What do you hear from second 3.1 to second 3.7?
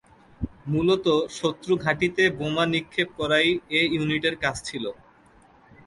করাই